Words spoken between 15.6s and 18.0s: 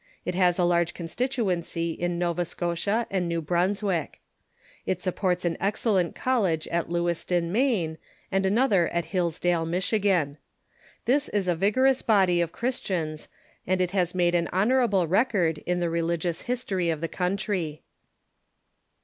in the religious history of the countr\'.